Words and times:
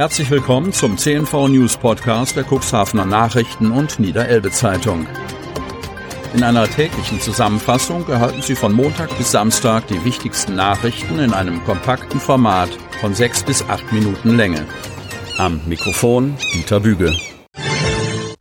Herzlich 0.00 0.30
willkommen 0.30 0.72
zum 0.72 0.96
CNV 0.96 1.48
News 1.48 1.76
Podcast 1.76 2.34
der 2.34 2.46
Cuxhavener 2.50 3.04
Nachrichten 3.04 3.70
und 3.70 4.00
Niederelbe 4.00 4.50
Zeitung. 4.50 5.06
In 6.32 6.42
einer 6.42 6.66
täglichen 6.66 7.20
Zusammenfassung 7.20 8.08
erhalten 8.08 8.40
Sie 8.40 8.54
von 8.54 8.72
Montag 8.72 9.14
bis 9.18 9.30
Samstag 9.30 9.88
die 9.88 10.02
wichtigsten 10.02 10.54
Nachrichten 10.54 11.18
in 11.18 11.34
einem 11.34 11.62
kompakten 11.64 12.18
Format 12.18 12.70
von 13.02 13.12
sechs 13.14 13.42
bis 13.42 13.62
acht 13.68 13.92
Minuten 13.92 14.38
Länge. 14.38 14.64
Am 15.36 15.60
Mikrofon 15.66 16.34
Dieter 16.54 16.80
Büge. 16.80 17.14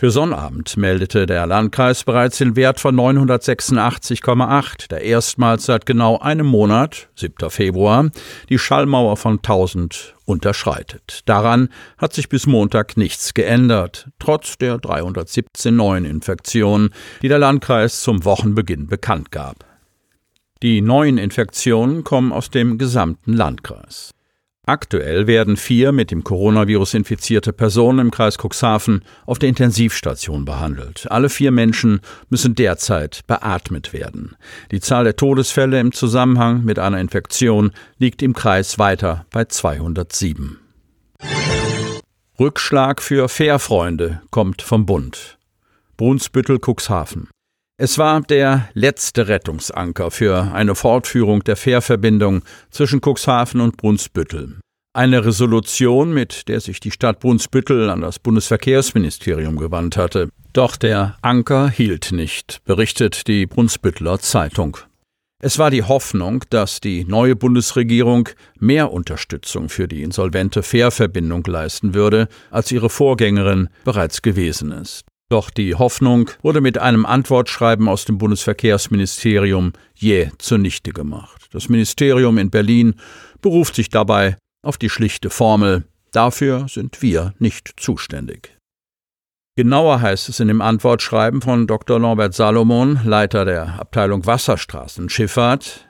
Für 0.00 0.12
Sonnabend 0.12 0.76
meldete 0.76 1.26
der 1.26 1.44
Landkreis 1.48 2.04
bereits 2.04 2.38
den 2.38 2.54
Wert 2.54 2.78
von 2.78 2.94
986,8, 2.94 4.90
der 4.90 5.00
erstmals 5.02 5.66
seit 5.66 5.86
genau 5.86 6.20
einem 6.20 6.46
Monat, 6.46 7.08
7. 7.16 7.50
Februar, 7.50 8.08
die 8.48 8.60
Schallmauer 8.60 9.16
von 9.16 9.38
1000 9.38 10.14
unterschreitet. 10.24 11.22
Daran 11.24 11.68
hat 11.96 12.12
sich 12.12 12.28
bis 12.28 12.46
Montag 12.46 12.96
nichts 12.96 13.34
geändert, 13.34 14.06
trotz 14.20 14.56
der 14.56 14.78
317 14.78 15.74
neuen 15.74 16.04
Infektionen, 16.04 16.90
die 17.20 17.28
der 17.28 17.40
Landkreis 17.40 18.00
zum 18.00 18.24
Wochenbeginn 18.24 18.86
bekannt 18.86 19.32
gab. 19.32 19.64
Die 20.62 20.80
neuen 20.80 21.18
Infektionen 21.18 22.04
kommen 22.04 22.30
aus 22.30 22.50
dem 22.50 22.78
gesamten 22.78 23.32
Landkreis. 23.32 24.12
Aktuell 24.68 25.26
werden 25.26 25.56
vier 25.56 25.92
mit 25.92 26.10
dem 26.10 26.24
Coronavirus 26.24 26.92
infizierte 26.92 27.54
Personen 27.54 28.00
im 28.00 28.10
Kreis 28.10 28.36
Cuxhaven 28.36 29.02
auf 29.24 29.38
der 29.38 29.48
Intensivstation 29.48 30.44
behandelt. 30.44 31.06
Alle 31.10 31.30
vier 31.30 31.52
Menschen 31.52 32.00
müssen 32.28 32.54
derzeit 32.54 33.22
beatmet 33.26 33.94
werden. 33.94 34.36
Die 34.70 34.80
Zahl 34.80 35.04
der 35.04 35.16
Todesfälle 35.16 35.80
im 35.80 35.92
Zusammenhang 35.92 36.66
mit 36.66 36.78
einer 36.78 37.00
Infektion 37.00 37.72
liegt 37.96 38.20
im 38.20 38.34
Kreis 38.34 38.78
weiter 38.78 39.24
bei 39.30 39.46
207. 39.46 40.58
Rückschlag 42.38 43.00
für 43.00 43.30
Fährfreunde 43.30 44.20
kommt 44.30 44.60
vom 44.60 44.84
Bund. 44.84 45.38
Brunsbüttel 45.96 46.58
Cuxhaven. 46.58 47.28
Es 47.80 47.96
war 47.96 48.22
der 48.22 48.68
letzte 48.74 49.28
Rettungsanker 49.28 50.10
für 50.10 50.52
eine 50.52 50.74
Fortführung 50.74 51.44
der 51.44 51.54
Fährverbindung 51.54 52.42
zwischen 52.70 53.00
Cuxhaven 53.00 53.60
und 53.60 53.76
Brunsbüttel. 53.76 54.58
Eine 54.94 55.24
Resolution, 55.24 56.12
mit 56.12 56.48
der 56.48 56.58
sich 56.58 56.80
die 56.80 56.90
Stadt 56.90 57.20
Brunsbüttel 57.20 57.88
an 57.88 58.00
das 58.00 58.18
Bundesverkehrsministerium 58.18 59.56
gewandt 59.56 59.96
hatte. 59.96 60.30
Doch 60.52 60.74
der 60.74 61.18
Anker 61.22 61.68
hielt 61.68 62.10
nicht, 62.10 62.58
berichtet 62.64 63.28
die 63.28 63.46
Brunsbütteler 63.46 64.18
Zeitung. 64.18 64.78
Es 65.40 65.60
war 65.60 65.70
die 65.70 65.84
Hoffnung, 65.84 66.42
dass 66.50 66.80
die 66.80 67.04
neue 67.04 67.36
Bundesregierung 67.36 68.28
mehr 68.58 68.92
Unterstützung 68.92 69.68
für 69.68 69.86
die 69.86 70.02
insolvente 70.02 70.64
Fährverbindung 70.64 71.44
leisten 71.46 71.94
würde, 71.94 72.26
als 72.50 72.72
ihre 72.72 72.90
Vorgängerin 72.90 73.68
bereits 73.84 74.20
gewesen 74.20 74.72
ist. 74.72 75.07
Doch 75.30 75.50
die 75.50 75.74
Hoffnung 75.74 76.30
wurde 76.42 76.60
mit 76.60 76.78
einem 76.78 77.04
Antwortschreiben 77.04 77.88
aus 77.88 78.04
dem 78.06 78.16
Bundesverkehrsministerium 78.16 79.72
jäh 79.94 80.30
zunichte 80.38 80.92
gemacht. 80.92 81.48
Das 81.52 81.68
Ministerium 81.68 82.38
in 82.38 82.50
Berlin 82.50 82.94
beruft 83.42 83.74
sich 83.74 83.90
dabei 83.90 84.36
auf 84.62 84.78
die 84.78 84.88
schlichte 84.88 85.28
Formel 85.28 85.84
Dafür 86.12 86.66
sind 86.68 87.02
wir 87.02 87.34
nicht 87.38 87.74
zuständig. 87.76 88.56
Genauer 89.56 90.00
heißt 90.00 90.28
es 90.28 90.40
in 90.40 90.48
dem 90.48 90.60
Antwortschreiben 90.60 91.42
von 91.42 91.66
Dr. 91.66 91.98
Norbert 91.98 92.32
Salomon, 92.32 93.00
Leiter 93.04 93.44
der 93.44 93.78
Abteilung 93.80 94.24
Wasserstraßenschifffahrt, 94.24 95.87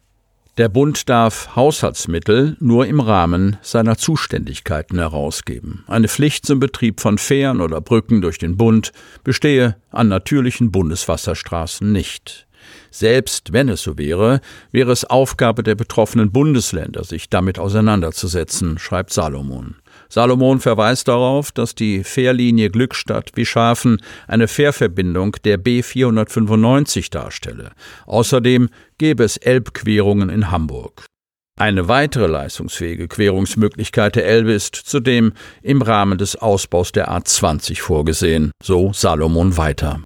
der 0.59 0.69
Bund 0.69 1.09
darf 1.09 1.55
Haushaltsmittel 1.55 2.57
nur 2.59 2.87
im 2.87 2.99
Rahmen 2.99 3.57
seiner 3.63 3.97
Zuständigkeiten 3.97 4.99
herausgeben. 4.99 5.85
Eine 5.87 6.09
Pflicht 6.09 6.47
zum 6.47 6.59
Betrieb 6.59 7.01
von 7.01 7.17
Fähren 7.17 7.61
oder 7.61 7.81
Brücken 7.81 8.21
durch 8.21 8.39
den 8.39 8.57
Bund 8.57 8.93
bestehe 9.23 9.77
an 9.91 10.09
natürlichen 10.09 10.73
Bundeswasserstraßen 10.73 11.93
nicht. 11.93 12.49
Selbst 12.91 13.53
wenn 13.53 13.69
es 13.69 13.83
so 13.83 13.99
wäre, 13.99 14.41
wäre 14.73 14.91
es 14.91 15.05
Aufgabe 15.05 15.63
der 15.63 15.77
betroffenen 15.77 16.33
Bundesländer, 16.33 17.05
sich 17.05 17.31
damit 17.31 17.61
auseinanderzusetzen, 17.61 18.79
schreibt 18.79 19.13
Salomon. 19.13 19.77
Salomon 20.09 20.61
verweist 20.61 21.09
darauf, 21.09 21.53
dass 21.53 21.75
die 21.75 22.05
Fährlinie 22.05 22.71
Glückstadt-Wischhafen 22.71 24.01
eine 24.27 24.49
Fährverbindung 24.49 25.37
der 25.45 25.59
B 25.59 25.83
495 25.83 27.11
darstelle. 27.11 27.73
Außerdem 28.07 28.69
gäbe 28.99 29.25
es 29.25 29.37
Elbquerungen 29.37 30.31
in 30.31 30.51
Hamburg. 30.51 31.07
Eine 31.59 31.89
weitere 31.89 32.29
leistungsfähige 32.29 33.09
Querungsmöglichkeit 33.09 34.15
der 34.15 34.27
Elbe 34.27 34.53
ist 34.53 34.77
zudem 34.77 35.33
im 35.61 35.83
Rahmen 35.83 36.17
des 36.17 36.37
Ausbaus 36.37 36.93
der 36.93 37.11
A20 37.11 37.81
vorgesehen, 37.81 38.53
so 38.63 38.93
Salomon 38.93 39.57
weiter. 39.57 40.01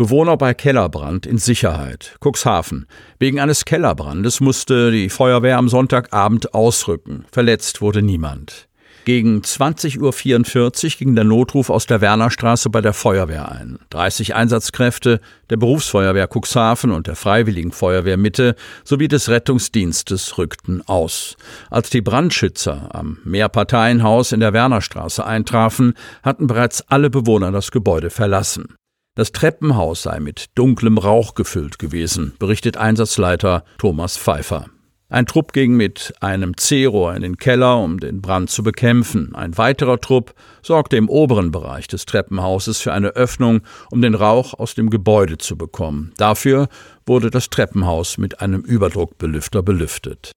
Bewohner 0.00 0.38
bei 0.38 0.54
Kellerbrand 0.54 1.26
in 1.26 1.36
Sicherheit. 1.36 2.16
Cuxhaven. 2.24 2.86
Wegen 3.18 3.38
eines 3.38 3.66
Kellerbrandes 3.66 4.40
musste 4.40 4.90
die 4.90 5.10
Feuerwehr 5.10 5.58
am 5.58 5.68
Sonntagabend 5.68 6.54
ausrücken. 6.54 7.26
Verletzt 7.30 7.82
wurde 7.82 8.00
niemand. 8.00 8.66
Gegen 9.04 9.42
20.44 9.42 9.98
Uhr 10.00 10.98
ging 10.98 11.14
der 11.14 11.24
Notruf 11.24 11.68
aus 11.68 11.84
der 11.84 12.00
Wernerstraße 12.00 12.70
bei 12.70 12.80
der 12.80 12.94
Feuerwehr 12.94 13.52
ein. 13.52 13.78
30 13.90 14.34
Einsatzkräfte 14.34 15.20
der 15.50 15.58
Berufsfeuerwehr 15.58 16.28
Cuxhaven 16.32 16.92
und 16.92 17.06
der 17.06 17.14
Freiwilligen 17.16 17.70
Feuerwehr 17.70 18.16
Mitte 18.16 18.56
sowie 18.84 19.08
des 19.08 19.28
Rettungsdienstes 19.28 20.38
rückten 20.38 20.80
aus. 20.88 21.36
Als 21.68 21.90
die 21.90 22.00
Brandschützer 22.00 22.88
am 22.94 23.18
Mehrparteienhaus 23.24 24.32
in 24.32 24.40
der 24.40 24.54
Wernerstraße 24.54 25.26
eintrafen, 25.26 25.92
hatten 26.22 26.46
bereits 26.46 26.88
alle 26.88 27.10
Bewohner 27.10 27.52
das 27.52 27.70
Gebäude 27.70 28.08
verlassen. 28.08 28.76
Das 29.20 29.32
Treppenhaus 29.32 30.04
sei 30.04 30.18
mit 30.18 30.46
dunklem 30.54 30.96
Rauch 30.96 31.34
gefüllt 31.34 31.78
gewesen, 31.78 32.32
berichtet 32.38 32.78
Einsatzleiter 32.78 33.64
Thomas 33.76 34.16
Pfeiffer. 34.16 34.70
Ein 35.10 35.26
Trupp 35.26 35.52
ging 35.52 35.74
mit 35.74 36.14
einem 36.20 36.56
C-Rohr 36.56 37.14
in 37.14 37.20
den 37.20 37.36
Keller, 37.36 37.80
um 37.80 38.00
den 38.00 38.22
Brand 38.22 38.48
zu 38.48 38.62
bekämpfen. 38.62 39.34
Ein 39.34 39.58
weiterer 39.58 40.00
Trupp 40.00 40.32
sorgte 40.62 40.96
im 40.96 41.10
oberen 41.10 41.50
Bereich 41.50 41.86
des 41.86 42.06
Treppenhauses 42.06 42.80
für 42.80 42.94
eine 42.94 43.08
Öffnung, 43.08 43.60
um 43.90 44.00
den 44.00 44.14
Rauch 44.14 44.54
aus 44.54 44.74
dem 44.74 44.88
Gebäude 44.88 45.36
zu 45.36 45.58
bekommen. 45.58 46.14
Dafür 46.16 46.70
wurde 47.04 47.28
das 47.28 47.50
Treppenhaus 47.50 48.16
mit 48.16 48.40
einem 48.40 48.62
Überdruckbelüfter 48.62 49.62
belüftet. 49.62 50.32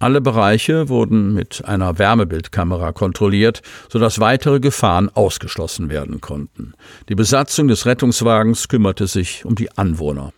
Alle 0.00 0.20
Bereiche 0.20 0.88
wurden 0.88 1.34
mit 1.34 1.64
einer 1.64 1.98
Wärmebildkamera 1.98 2.92
kontrolliert, 2.92 3.62
sodass 3.88 4.18
weitere 4.18 4.58
Gefahren 4.58 5.08
ausgeschlossen 5.08 5.88
werden 5.88 6.20
konnten. 6.20 6.74
Die 7.08 7.14
Besatzung 7.14 7.68
des 7.68 7.86
Rettungswagens 7.86 8.68
kümmerte 8.68 9.06
sich 9.06 9.44
um 9.44 9.54
die 9.54 9.70
Anwohner. 9.76 10.32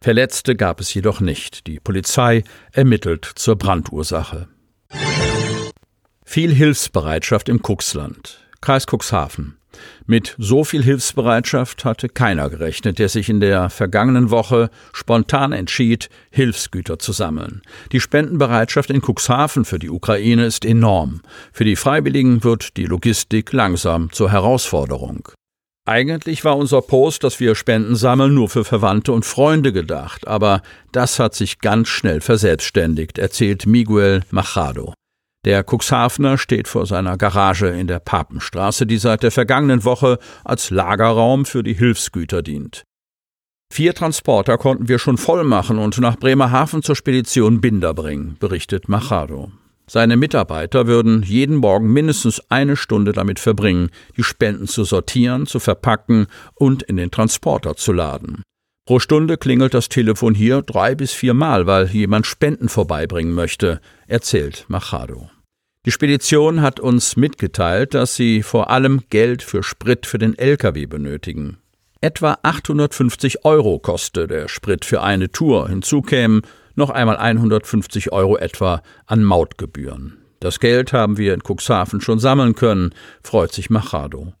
Verletzte 0.00 0.56
gab 0.56 0.80
es 0.80 0.92
jedoch 0.94 1.20
nicht. 1.20 1.66
Die 1.66 1.80
Polizei 1.80 2.44
ermittelt 2.72 3.24
zur 3.24 3.56
Brandursache. 3.56 4.48
Viel 6.24 6.52
Hilfsbereitschaft 6.52 7.48
im 7.48 7.62
Kuxland. 7.62 8.47
Kreis 8.60 8.86
Cuxhaven. 8.86 9.58
Mit 10.06 10.34
so 10.38 10.64
viel 10.64 10.82
Hilfsbereitschaft 10.82 11.84
hatte 11.84 12.08
keiner 12.08 12.48
gerechnet, 12.48 12.98
der 12.98 13.08
sich 13.08 13.28
in 13.28 13.40
der 13.40 13.70
vergangenen 13.70 14.30
Woche 14.30 14.70
spontan 14.92 15.52
entschied, 15.52 16.08
Hilfsgüter 16.30 16.98
zu 16.98 17.12
sammeln. 17.12 17.62
Die 17.92 18.00
Spendenbereitschaft 18.00 18.90
in 18.90 19.02
Cuxhaven 19.02 19.64
für 19.64 19.78
die 19.78 19.90
Ukraine 19.90 20.46
ist 20.46 20.64
enorm. 20.64 21.20
Für 21.52 21.64
die 21.64 21.76
Freiwilligen 21.76 22.42
wird 22.44 22.76
die 22.76 22.86
Logistik 22.86 23.52
langsam 23.52 24.10
zur 24.10 24.32
Herausforderung. 24.32 25.28
Eigentlich 25.84 26.44
war 26.44 26.56
unser 26.58 26.82
Post, 26.82 27.24
dass 27.24 27.40
wir 27.40 27.54
Spenden 27.54 27.96
sammeln, 27.96 28.34
nur 28.34 28.50
für 28.50 28.64
Verwandte 28.64 29.12
und 29.12 29.24
Freunde 29.24 29.72
gedacht, 29.72 30.28
aber 30.28 30.60
das 30.92 31.18
hat 31.18 31.34
sich 31.34 31.60
ganz 31.60 31.88
schnell 31.88 32.20
verselbstständigt, 32.20 33.16
erzählt 33.16 33.64
Miguel 33.66 34.22
Machado. 34.30 34.92
Der 35.48 35.64
Cuxhavener 35.64 36.36
steht 36.36 36.68
vor 36.68 36.84
seiner 36.84 37.16
Garage 37.16 37.68
in 37.68 37.86
der 37.86 38.00
Papenstraße, 38.00 38.84
die 38.86 38.98
seit 38.98 39.22
der 39.22 39.30
vergangenen 39.30 39.82
Woche 39.82 40.18
als 40.44 40.68
Lagerraum 40.68 41.46
für 41.46 41.62
die 41.62 41.72
Hilfsgüter 41.72 42.42
dient. 42.42 42.84
Vier 43.72 43.94
Transporter 43.94 44.58
konnten 44.58 44.88
wir 44.88 44.98
schon 44.98 45.16
voll 45.16 45.44
machen 45.44 45.78
und 45.78 45.98
nach 46.00 46.18
Bremerhaven 46.18 46.82
zur 46.82 46.96
Spedition 46.96 47.62
Binder 47.62 47.94
bringen, 47.94 48.36
berichtet 48.38 48.90
Machado. 48.90 49.50
Seine 49.86 50.18
Mitarbeiter 50.18 50.86
würden 50.86 51.22
jeden 51.22 51.56
Morgen 51.56 51.94
mindestens 51.94 52.42
eine 52.50 52.76
Stunde 52.76 53.12
damit 53.12 53.38
verbringen, 53.40 53.88
die 54.18 54.24
Spenden 54.24 54.66
zu 54.66 54.84
sortieren, 54.84 55.46
zu 55.46 55.60
verpacken 55.60 56.26
und 56.56 56.82
in 56.82 56.98
den 56.98 57.10
Transporter 57.10 57.74
zu 57.74 57.94
laden. 57.94 58.42
Pro 58.84 58.98
Stunde 58.98 59.38
klingelt 59.38 59.72
das 59.72 59.88
Telefon 59.88 60.34
hier 60.34 60.60
drei 60.60 60.94
bis 60.94 61.14
viermal, 61.14 61.66
weil 61.66 61.86
jemand 61.86 62.26
Spenden 62.26 62.68
vorbeibringen 62.68 63.32
möchte, 63.32 63.80
erzählt 64.08 64.66
Machado. 64.68 65.30
Die 65.86 65.92
Spedition 65.92 66.60
hat 66.60 66.80
uns 66.80 67.16
mitgeteilt, 67.16 67.94
dass 67.94 68.16
sie 68.16 68.42
vor 68.42 68.70
allem 68.70 69.02
Geld 69.10 69.42
für 69.42 69.62
Sprit 69.62 70.06
für 70.06 70.18
den 70.18 70.36
Lkw 70.36 70.86
benötigen. 70.86 71.58
Etwa 72.00 72.38
850 72.42 73.44
Euro 73.44 73.78
koste 73.78 74.26
der 74.26 74.48
Sprit 74.48 74.84
für 74.84 75.02
eine 75.02 75.30
Tour. 75.30 75.68
Hinzu 75.68 76.02
kämen 76.02 76.42
noch 76.74 76.90
einmal 76.90 77.16
150 77.16 78.12
Euro 78.12 78.36
etwa 78.36 78.82
an 79.06 79.24
Mautgebühren. 79.24 80.18
Das 80.40 80.60
Geld 80.60 80.92
haben 80.92 81.16
wir 81.16 81.34
in 81.34 81.42
Cuxhaven 81.42 82.00
schon 82.00 82.20
sammeln 82.20 82.54
können, 82.54 82.94
freut 83.22 83.52
sich 83.52 83.70
Machado. 83.70 84.32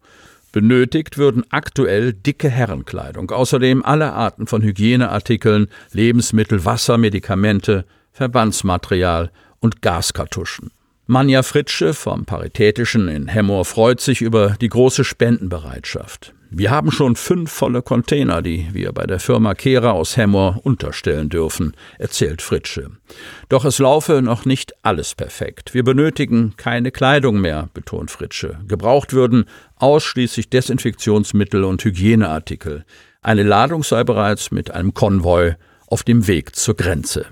Benötigt 0.52 1.18
würden 1.18 1.44
aktuell 1.50 2.12
dicke 2.12 2.48
Herrenkleidung, 2.48 3.30
außerdem 3.30 3.84
alle 3.84 4.12
Arten 4.12 4.46
von 4.46 4.62
Hygieneartikeln, 4.62 5.68
Lebensmittel, 5.92 6.64
Wasser, 6.64 6.96
Medikamente, 6.96 7.84
Verbandsmaterial 8.12 9.30
und 9.60 9.82
Gaskartuschen. 9.82 10.70
Manja 11.10 11.42
Fritsche 11.42 11.94
vom 11.94 12.26
Paritätischen 12.26 13.08
in 13.08 13.28
Hemmoor 13.28 13.64
freut 13.64 13.98
sich 13.98 14.20
über 14.20 14.56
die 14.60 14.68
große 14.68 15.04
Spendenbereitschaft. 15.04 16.34
Wir 16.50 16.70
haben 16.70 16.92
schon 16.92 17.16
fünf 17.16 17.50
volle 17.50 17.80
Container, 17.80 18.42
die 18.42 18.68
wir 18.72 18.92
bei 18.92 19.06
der 19.06 19.18
Firma 19.18 19.54
Kehrer 19.54 19.94
aus 19.94 20.18
Hemmoor 20.18 20.60
unterstellen 20.64 21.30
dürfen, 21.30 21.74
erzählt 21.96 22.42
Fritsche. 22.42 22.90
Doch 23.48 23.64
es 23.64 23.78
laufe 23.78 24.20
noch 24.20 24.44
nicht 24.44 24.74
alles 24.82 25.14
perfekt. 25.14 25.72
Wir 25.72 25.82
benötigen 25.82 26.52
keine 26.58 26.90
Kleidung 26.90 27.40
mehr, 27.40 27.70
betont 27.72 28.10
Fritsche. 28.10 28.58
Gebraucht 28.68 29.14
würden 29.14 29.46
ausschließlich 29.76 30.50
Desinfektionsmittel 30.50 31.64
und 31.64 31.82
Hygieneartikel. 31.82 32.84
Eine 33.22 33.44
Ladung 33.44 33.82
sei 33.82 34.04
bereits 34.04 34.50
mit 34.50 34.72
einem 34.72 34.92
Konvoi 34.92 35.54
auf 35.86 36.02
dem 36.02 36.26
Weg 36.26 36.54
zur 36.54 36.76
Grenze. 36.76 37.24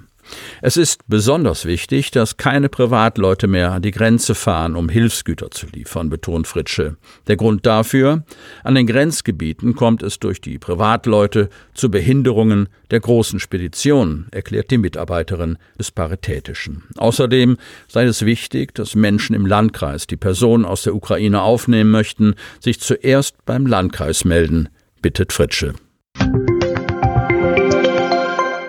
Es 0.63 0.77
ist 0.77 1.03
besonders 1.09 1.65
wichtig, 1.65 2.11
dass 2.11 2.37
keine 2.37 2.69
Privatleute 2.69 3.47
mehr 3.47 3.73
an 3.73 3.83
die 3.83 3.91
Grenze 3.91 4.35
fahren, 4.35 4.77
um 4.77 4.89
Hilfsgüter 4.89 5.51
zu 5.51 5.67
liefern, 5.67 6.09
betont 6.09 6.47
Fritsche. 6.47 6.97
Der 7.27 7.37
Grund 7.37 7.67
dafür? 7.67 8.25
An 8.65 8.75
den 8.75 8.87
Grenzgebieten 8.87 9.75
kommt 9.75 10.03
es 10.03 10.19
durch 10.19 10.41
die 10.41 10.59
Privatleute 10.59 11.49
zu 11.75 11.91
Behinderungen 11.91 12.69
der 12.91 13.01
großen 13.01 13.41
Speditionen, 13.41 14.27
erklärt 14.31 14.71
die 14.71 14.79
Mitarbeiterin 14.79 15.59
des 15.79 15.91
Paritätischen. 15.91 16.85
Außerdem 16.97 17.57
sei 17.89 18.05
es 18.05 18.25
wichtig, 18.25 18.75
dass 18.75 18.95
Menschen 18.95 19.35
im 19.35 19.47
Landkreis, 19.47 20.07
die 20.07 20.17
Personen 20.17 20.65
aus 20.65 20.83
der 20.83 20.95
Ukraine 20.95 21.43
aufnehmen 21.43 21.91
möchten, 21.91 22.35
sich 22.61 22.81
zuerst 22.81 23.45
beim 23.45 23.67
Landkreis 23.67 24.25
melden, 24.25 24.69
bittet 25.03 25.33
Fritsche. 25.33 25.75